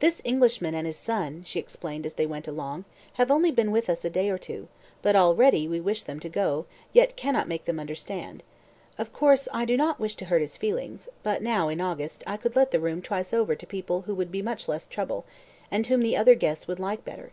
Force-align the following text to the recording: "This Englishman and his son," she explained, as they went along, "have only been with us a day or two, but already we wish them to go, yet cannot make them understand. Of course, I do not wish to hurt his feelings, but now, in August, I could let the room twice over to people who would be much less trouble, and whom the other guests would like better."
"This 0.00 0.20
Englishman 0.24 0.74
and 0.74 0.88
his 0.88 0.96
son," 0.96 1.44
she 1.46 1.60
explained, 1.60 2.04
as 2.04 2.14
they 2.14 2.26
went 2.26 2.48
along, 2.48 2.84
"have 3.12 3.30
only 3.30 3.52
been 3.52 3.70
with 3.70 3.88
us 3.88 4.04
a 4.04 4.10
day 4.10 4.28
or 4.28 4.36
two, 4.36 4.66
but 5.02 5.14
already 5.14 5.68
we 5.68 5.78
wish 5.78 6.02
them 6.02 6.18
to 6.18 6.28
go, 6.28 6.66
yet 6.92 7.14
cannot 7.14 7.46
make 7.46 7.64
them 7.64 7.78
understand. 7.78 8.42
Of 8.98 9.12
course, 9.12 9.46
I 9.52 9.64
do 9.64 9.76
not 9.76 10.00
wish 10.00 10.16
to 10.16 10.24
hurt 10.24 10.40
his 10.40 10.56
feelings, 10.56 11.08
but 11.22 11.42
now, 11.44 11.68
in 11.68 11.80
August, 11.80 12.24
I 12.26 12.38
could 12.38 12.56
let 12.56 12.72
the 12.72 12.80
room 12.80 13.02
twice 13.02 13.32
over 13.32 13.54
to 13.54 13.64
people 13.68 14.00
who 14.00 14.16
would 14.16 14.32
be 14.32 14.42
much 14.42 14.66
less 14.66 14.88
trouble, 14.88 15.26
and 15.70 15.86
whom 15.86 16.00
the 16.02 16.16
other 16.16 16.34
guests 16.34 16.66
would 16.66 16.80
like 16.80 17.04
better." 17.04 17.30